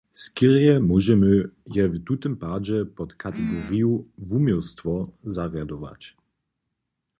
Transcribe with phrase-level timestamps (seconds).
[0.13, 1.45] Skerje móžemy
[1.75, 4.93] je w tutym padźe pod kategoriju "wuměłstwo"
[5.23, 6.17] zarjadować.